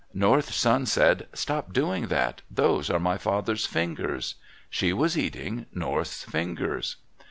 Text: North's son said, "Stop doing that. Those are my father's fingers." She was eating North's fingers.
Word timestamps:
North's 0.15 0.55
son 0.55 0.87
said, 0.87 1.27
"Stop 1.31 1.73
doing 1.73 2.07
that. 2.07 2.41
Those 2.49 2.89
are 2.89 2.99
my 2.99 3.19
father's 3.19 3.67
fingers." 3.67 4.33
She 4.67 4.91
was 4.93 5.15
eating 5.15 5.67
North's 5.75 6.23
fingers. 6.23 6.95